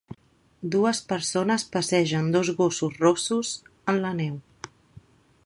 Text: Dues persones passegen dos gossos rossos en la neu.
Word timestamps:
Dues 0.75 1.01
persones 1.11 1.65
passegen 1.75 2.33
dos 2.37 2.51
gossos 2.63 2.99
rossos 3.05 3.53
en 3.95 4.03
la 4.07 4.17
neu. 4.25 4.43